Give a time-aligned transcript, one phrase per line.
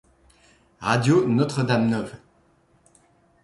[0.79, 2.11] Radio Notre Dame Nov.